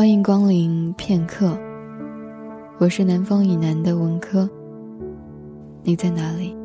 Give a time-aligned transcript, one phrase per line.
[0.00, 1.58] 欢迎光临片刻，
[2.78, 4.48] 我是南方以南的文科。
[5.82, 6.56] 你在哪里？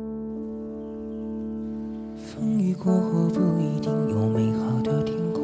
[2.16, 5.42] 风雨过后不一定有美好的天空，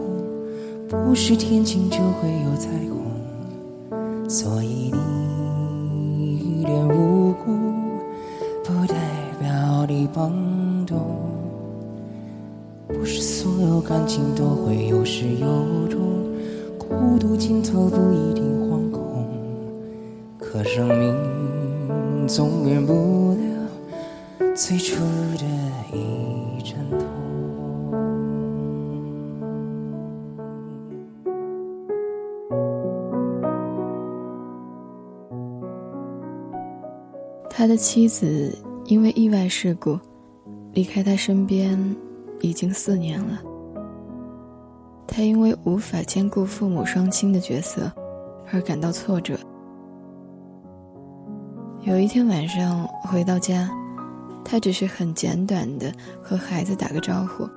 [0.88, 7.52] 不是天晴就会有彩虹，所以你一脸无辜，
[8.64, 8.96] 不代
[9.38, 10.98] 表你懵懂。
[12.88, 15.46] 不是所有感情都会有始有
[15.90, 16.21] 终。
[16.98, 19.26] 孤独尽头不一定惶恐，
[20.38, 24.96] 可生命总免不了最初
[25.38, 25.44] 的
[25.92, 27.00] 一阵痛。
[37.48, 38.56] 他的妻子
[38.86, 39.98] 因为意外事故
[40.72, 41.78] 离开他身边
[42.40, 43.51] 已经四年了。
[45.06, 47.90] 他因为无法兼顾父母双亲的角色，
[48.52, 49.38] 而感到挫折。
[51.82, 53.68] 有一天晚上回到家，
[54.44, 57.48] 他只是很简短的和孩子打个招呼，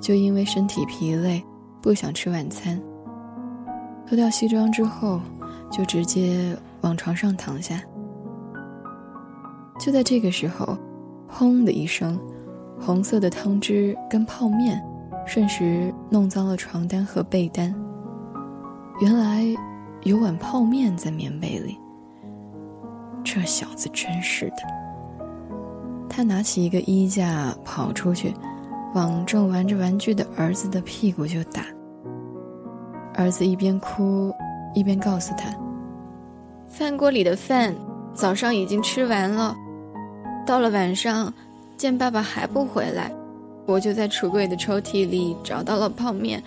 [0.00, 1.44] 就因为身体疲累，
[1.80, 2.80] 不想吃晚餐。
[4.06, 5.20] 脱掉西装之后，
[5.70, 7.80] 就直接往床上躺下。
[9.78, 10.76] 就在这个时候，
[11.28, 12.18] 轰的一声，
[12.80, 14.82] 红色的汤汁跟泡面。
[15.26, 17.74] 瞬时弄脏了床单和被单。
[19.00, 19.44] 原来
[20.02, 21.78] 有碗泡面在棉被里。
[23.24, 24.56] 这小子真是的。
[26.08, 28.34] 他拿起一个衣架跑出去，
[28.94, 31.62] 往正玩着玩具的儿子的屁股就打。
[33.14, 34.34] 儿子一边哭，
[34.74, 35.48] 一边告诉他
[36.68, 37.74] ：“饭锅里的饭
[38.12, 39.54] 早上已经吃完了，
[40.46, 41.32] 到了晚上，
[41.76, 43.10] 见爸爸还不回来。”
[43.66, 46.42] 我就在橱柜的抽屉里找到了泡面，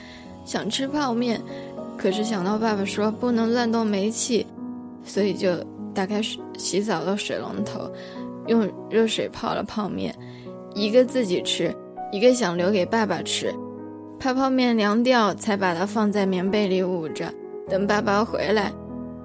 [0.46, 1.42] 想吃泡面，
[1.98, 4.46] 可是想到爸爸说不能乱动煤气，
[5.04, 5.56] 所以就
[5.94, 7.90] 打开水洗澡的水龙头，
[8.48, 10.14] 用热水泡了泡面，
[10.74, 11.74] 一个自己吃，
[12.12, 13.54] 一个想留给爸爸吃，
[14.20, 17.34] 怕泡面凉掉，才把它放在棉被里捂着，
[17.70, 18.72] 等爸爸回来。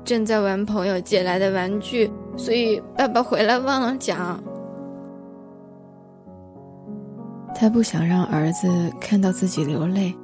[0.03, 4.43] 正在玩朋友借来的玩具，所以爸爸回来忘了讲。
[7.61, 10.17] 他不想让儿子看到自己流泪，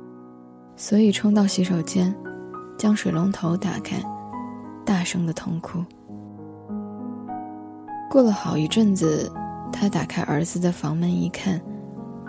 [0.74, 2.16] 所以冲到洗手间，
[2.78, 4.02] 将水龙头打开，
[4.86, 5.84] 大声的痛哭。
[8.08, 9.30] 过了好一阵子，
[9.70, 11.60] 他打开儿子的房门一看，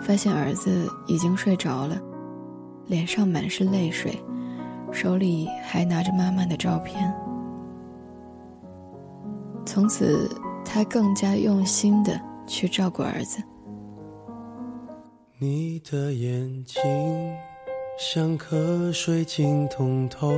[0.02, 1.98] 发现儿子已经睡着了，
[2.86, 4.22] 脸上满是泪水，
[4.92, 7.16] 手里还拿着妈妈的照片。
[9.66, 10.30] 从此，
[10.66, 13.42] 他更加用心的去照顾儿子。
[15.40, 16.82] 你的眼睛
[18.00, 20.34] 像颗水晶通透，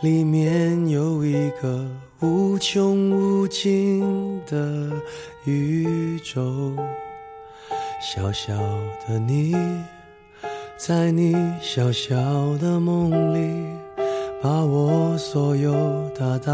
[0.00, 1.86] 里面有一个
[2.22, 4.90] 无穷无尽的
[5.44, 6.74] 宇宙。
[8.00, 8.54] 小小
[9.06, 9.54] 的你，
[10.78, 12.16] 在你小小
[12.56, 13.78] 的梦里，
[14.42, 15.74] 把我所有
[16.18, 16.50] 大大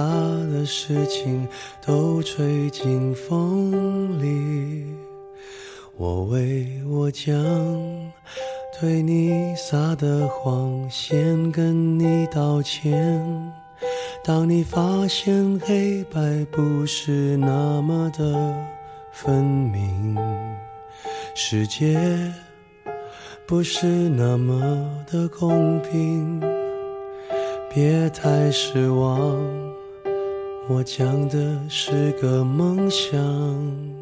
[0.51, 1.47] 的事情
[1.87, 4.85] 都吹进风里。
[5.99, 7.35] 我为我将
[8.81, 13.53] 对你撒的谎先跟你道歉。
[14.23, 18.55] 当你发现黑白不是那么的
[19.11, 20.17] 分明，
[21.35, 21.99] 世界
[23.49, 26.41] 不是那么的公平，
[27.75, 29.41] 别太失望。
[30.69, 34.02] 我讲的是个梦想。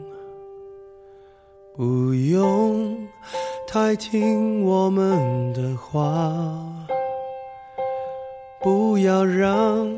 [1.80, 2.94] 不用
[3.66, 6.30] 太听我们的话，
[8.60, 9.90] 不要让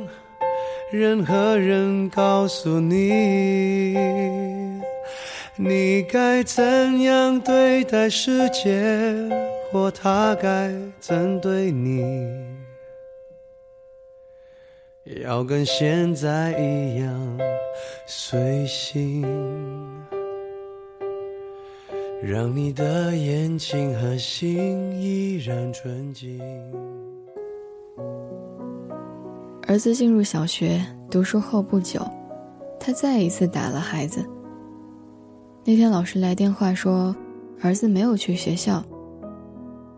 [0.93, 3.97] 任何人告诉你，
[5.57, 8.81] 你该怎样对待世界，
[9.73, 12.01] 或他该怎对你，
[15.25, 17.41] 要跟现在一样
[18.07, 19.92] 随性。
[22.25, 26.41] 让你的眼睛和心依然纯净。
[29.67, 30.81] 儿子进入小学
[31.11, 32.01] 读书后不久，
[32.79, 34.25] 他再一次打了孩子。
[35.65, 37.13] 那天老师来电话说，
[37.61, 38.85] 儿子没有去学校。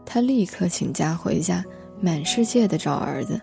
[0.07, 1.63] 他立刻请假回家，
[2.01, 3.39] 满世界的找儿子。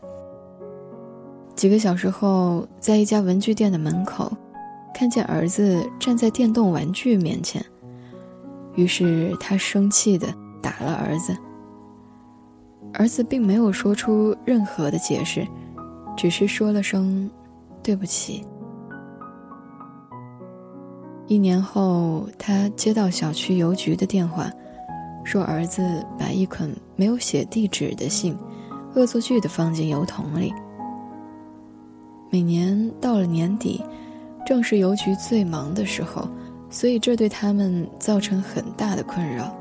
[1.56, 4.31] 几个小时后，在一家文具店的门口，
[4.92, 7.63] 看见儿子站在电动玩具面前。
[8.76, 10.28] 于是他生气的
[10.62, 11.36] 打了儿子。
[12.94, 15.48] 儿子并没有说出任何的解释，
[16.18, 17.30] 只是说了声
[17.82, 18.46] 对不起。
[21.28, 24.52] 一年后，他接到小区邮局的电话，
[25.24, 28.38] 说儿子把一捆没有写地址的信，
[28.96, 30.54] 恶作剧的放进邮筒里。
[32.30, 33.82] 每年到了年底，
[34.46, 36.28] 正是邮局最忙的时候，
[36.72, 39.54] 所以这对他们造成很大的困扰。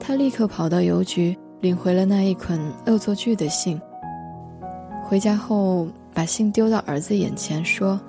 [0.00, 3.78] 他立刻跑到邮局，领回了那一捆恶作剧的信。
[5.04, 8.00] 回家后，把信丢到儿子眼前，说：“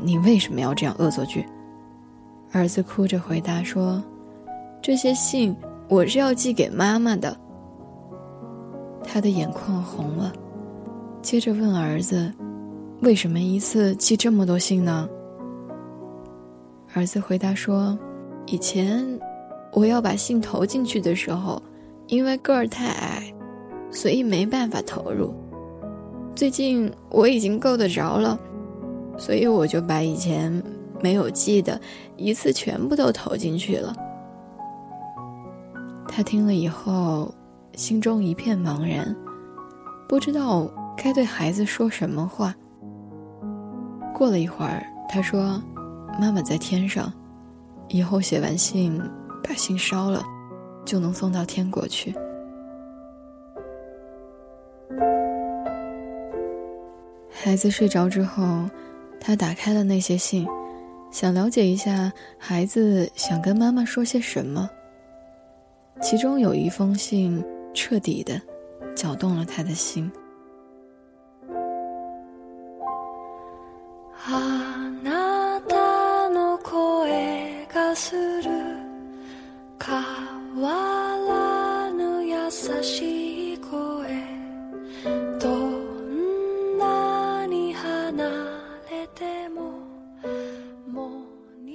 [0.00, 1.46] 你为什么要这样恶作剧？”
[2.50, 4.02] 儿子哭着回答说
[4.80, 5.54] ：“这些信
[5.88, 7.36] 我是要寄给妈妈的。”
[9.04, 10.32] 他的眼眶红了，
[11.20, 12.32] 接着问儿子
[13.02, 15.08] ：“为什么一次寄这么多信呢？”
[16.94, 17.98] 儿子回答说
[18.46, 19.18] ：“以前……”
[19.74, 21.62] 我要把信投进去的时候，
[22.06, 23.32] 因为个儿太矮，
[23.90, 25.34] 所以没办法投入。
[26.34, 28.38] 最近我已经够得着了，
[29.16, 30.62] 所以我就把以前
[31.00, 31.80] 没有寄的
[32.18, 33.96] 一次全部都投进去了。
[36.06, 37.34] 他听了以后，
[37.74, 39.16] 心中一片茫然，
[40.06, 42.54] 不知道该对孩子说什么话。
[44.14, 45.58] 过了一会儿，他说
[46.20, 47.12] ：“妈妈在天上，
[47.88, 49.00] 以后写完信。”
[49.44, 50.22] 把信烧了，
[50.84, 52.14] 就能送到天国去。
[57.28, 58.70] 孩子睡着之后，
[59.20, 60.46] 他打开了那些信，
[61.10, 64.70] 想了解一下孩子想跟妈妈说些什么。
[66.00, 67.44] 其中有一封信
[67.74, 68.40] 彻底的
[68.94, 70.08] 搅动了他的心。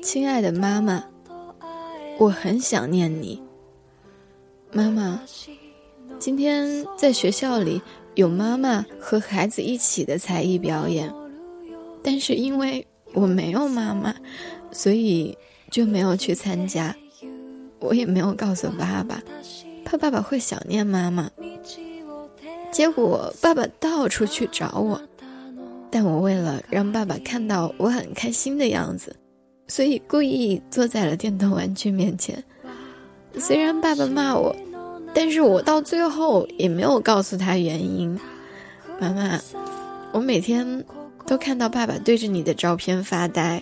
[0.01, 1.03] 亲爱的妈妈，
[2.17, 3.39] 我很想念你。
[4.71, 5.21] 妈妈，
[6.17, 7.79] 今天在学校里
[8.15, 11.13] 有妈妈和孩子一起的才艺表演，
[12.01, 14.15] 但是因为我没有妈妈，
[14.71, 15.37] 所以
[15.69, 16.95] 就没有去参加。
[17.79, 19.21] 我也没有告诉爸爸，
[19.85, 21.29] 怕爸爸会想念妈妈。
[22.71, 25.01] 结果爸爸到处去找我，
[25.89, 29.15] 但我为了让爸爸看到我很开心的样子。
[29.67, 32.43] 所以故意坐在了电动玩具面前。
[33.37, 34.55] 虽然爸爸骂我，
[35.13, 38.19] 但是我到最后也没有告诉他原因。
[38.99, 39.39] 妈妈，
[40.11, 40.83] 我每天
[41.25, 43.61] 都看到爸爸对着你的照片发呆。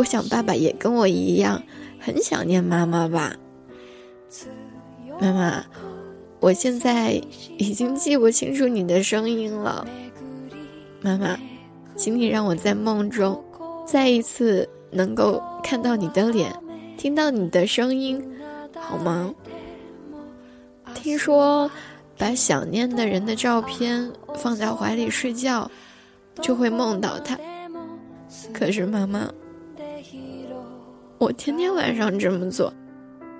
[0.00, 1.62] 我想爸爸也跟我一样，
[1.98, 3.36] 很想念妈妈吧。
[5.20, 5.62] 妈妈，
[6.40, 7.20] 我现在
[7.58, 9.86] 已经记不清楚你的声音了。
[11.02, 11.38] 妈妈，
[11.96, 13.44] 请你让我在梦中
[13.86, 14.66] 再一次。
[14.92, 16.52] 能够看到你的脸，
[16.98, 18.20] 听到你的声音，
[18.74, 19.32] 好吗？
[20.94, 21.70] 听说
[22.18, 25.70] 把想念的人的照片放在怀里睡觉，
[26.42, 27.38] 就会梦到他。
[28.52, 29.32] 可是妈妈，
[31.20, 32.72] 我天天晚上这么做，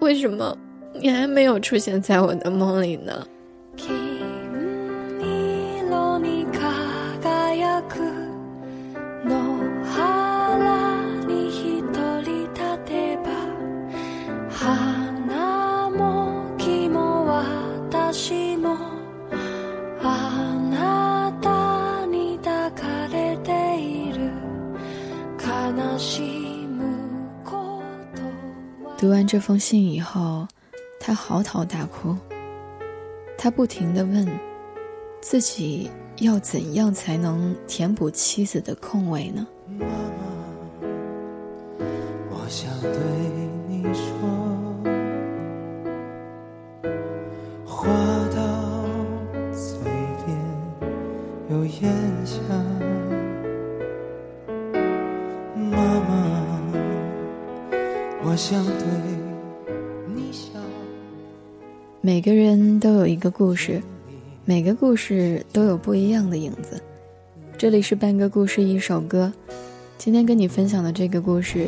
[0.02, 0.54] 为什么
[0.92, 3.26] 你还没有出现在我的梦里呢？
[29.30, 30.48] 这封信以后，
[30.98, 32.16] 他嚎啕大哭。
[33.38, 34.26] 他不停地问
[35.20, 39.46] 自己：要怎样才能填补妻子的空位呢？
[39.68, 40.24] 妈妈，
[42.28, 42.90] 我想对
[43.68, 44.02] 你说，
[47.64, 47.86] 话
[48.34, 48.42] 到
[49.52, 49.78] 嘴
[50.26, 50.36] 边
[51.50, 51.92] 又咽
[52.26, 52.36] 下。
[55.54, 56.10] 妈妈，
[58.24, 59.19] 我想对。
[62.02, 63.82] 每个人都有一个故事，
[64.46, 66.82] 每个故事都有不一样的影子。
[67.58, 69.30] 这里是半个故事一首歌，
[69.98, 71.66] 今天跟你分享的这个故事，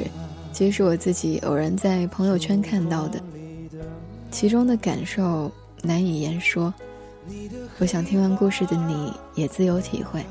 [0.50, 3.22] 其实是我自己偶然在朋友圈看到的，
[4.30, 6.72] 其中的感受难以言说。
[7.78, 10.24] 我想听完故事的你也自有体会。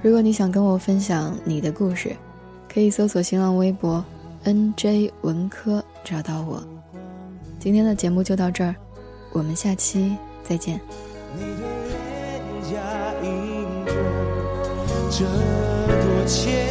[0.00, 2.14] 如果你想跟我分享你的故事，
[2.72, 4.04] 可以搜索新浪微博
[4.44, 6.62] “nj 文科”找到我。
[7.58, 8.74] 今天的节目就到这儿，
[9.32, 10.80] 我们下期再见。
[11.34, 11.46] 你的
[11.88, 12.78] 脸颊
[15.10, 15.24] 这
[15.88, 16.65] 多浅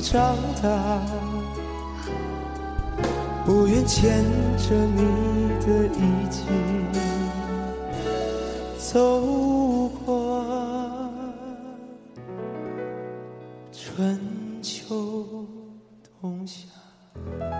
[0.00, 1.02] 长大
[3.44, 4.24] 不愿牵
[4.56, 5.02] 着你
[5.60, 6.46] 的衣襟
[8.78, 10.42] 走过
[13.70, 14.18] 春
[14.62, 15.46] 秋
[16.20, 17.59] 冬夏。